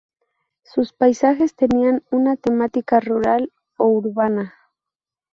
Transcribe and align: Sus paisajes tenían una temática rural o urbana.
Sus 0.63 0.93
paisajes 0.93 1.53
tenían 1.55 2.01
una 2.09 2.35
temática 2.35 2.99
rural 2.99 3.53
o 3.77 3.85
urbana. 3.89 4.55